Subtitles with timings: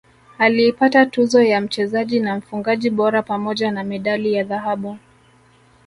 [0.37, 4.97] aliipata tuzo ya mchezaji na mfungaji bora pamoja na medali ya dhahabu